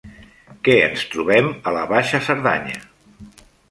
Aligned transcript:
Què 0.67 0.77
ens 0.85 1.05
trobem 1.13 1.53
a 1.73 1.77
la 1.79 1.87
Baixa 1.95 2.25
Cerdanya? 2.33 2.85